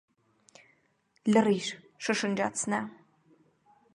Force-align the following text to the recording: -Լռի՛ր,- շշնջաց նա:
-Լռի՛ր,- 1.35 1.77
շշնջաց 2.07 2.63
նա: 2.75 2.79